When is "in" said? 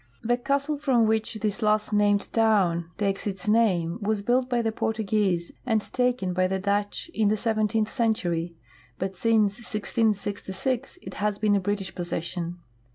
7.13-7.27